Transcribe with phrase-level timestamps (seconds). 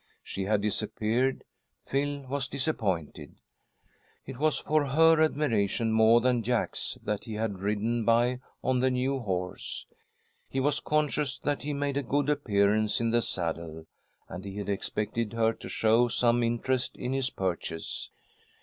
[0.23, 1.43] She had disappeared.
[1.85, 3.35] Phil was disappointed.
[4.25, 8.89] It was for her admiration more than Jack's that he had ridden by on the
[8.89, 9.85] new horse.
[10.49, 13.85] He was conscious that he made a good appearance in the saddle,
[14.27, 18.09] and he had expected her to show some interest in his purchase.